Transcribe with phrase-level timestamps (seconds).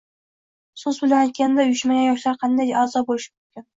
[0.83, 3.69] so‘z bilan aytganda uyushmagan yoshlar qanday a’zo bo‘lishi mumkin?